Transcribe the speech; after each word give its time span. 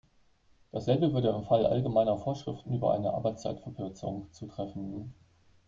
Dasselbe 0.71 1.13
würde 1.13 1.29
im 1.29 1.43
Fall 1.43 1.63
allgemeiner 1.63 2.17
Vorschriften 2.17 2.73
über 2.73 2.95
eine 2.95 3.13
Arbeitszeitverkürzung 3.13 4.29
zutreffen. 4.33 5.13